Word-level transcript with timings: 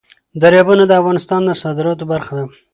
دریابونه 0.41 0.83
د 0.87 0.91
افغانستان 1.01 1.41
د 1.45 1.49
صادراتو 1.61 2.05
برخه 2.13 2.33
ده. 2.37 2.45